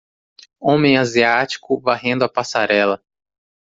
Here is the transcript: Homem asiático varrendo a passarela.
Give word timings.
Homem 0.59 0.97
asiático 0.97 1.79
varrendo 1.79 2.25
a 2.25 2.27
passarela. 2.27 3.03